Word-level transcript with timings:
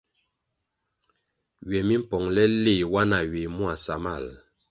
Ywe 1.67 1.79
mi 1.87 1.95
pongʼle 2.09 2.43
nle 2.51 2.73
wa 2.93 3.01
na 3.09 3.17
ywè 3.29 3.43
mua 3.55 3.73
samal? 3.85 4.25